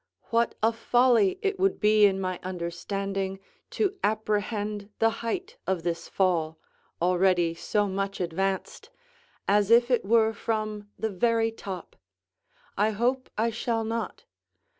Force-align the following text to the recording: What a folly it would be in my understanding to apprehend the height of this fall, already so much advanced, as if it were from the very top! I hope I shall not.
What 0.31 0.55
a 0.63 0.73
folly 0.73 1.37
it 1.43 1.59
would 1.59 1.79
be 1.79 2.07
in 2.07 2.19
my 2.19 2.39
understanding 2.41 3.39
to 3.69 3.99
apprehend 4.03 4.89
the 4.97 5.11
height 5.21 5.57
of 5.67 5.83
this 5.83 6.09
fall, 6.09 6.57
already 6.99 7.53
so 7.53 7.87
much 7.87 8.19
advanced, 8.19 8.89
as 9.47 9.69
if 9.69 9.91
it 9.91 10.03
were 10.03 10.33
from 10.33 10.89
the 10.97 11.11
very 11.11 11.51
top! 11.51 11.95
I 12.75 12.89
hope 12.89 13.29
I 13.37 13.51
shall 13.51 13.83
not. 13.83 14.25